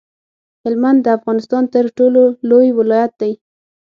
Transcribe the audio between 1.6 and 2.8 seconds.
تر ټولو لوی